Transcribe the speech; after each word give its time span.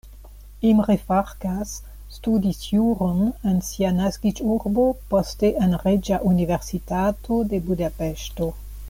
Imre 0.69 0.93
Farkas 1.09 1.73
studis 2.15 2.63
juron 2.71 3.21
en 3.51 3.61
sia 3.69 3.91
naskiĝurbo, 3.99 4.87
poste 5.13 5.53
en 5.67 5.77
Reĝa 5.85 6.23
Universitato 6.35 7.43
de 7.53 7.61
Budapeŝto. 7.71 8.49